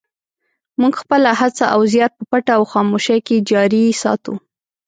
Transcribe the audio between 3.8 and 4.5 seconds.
ساتو.